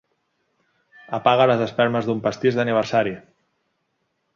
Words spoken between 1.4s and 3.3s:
les espelmes d'un pastís d'aniversari.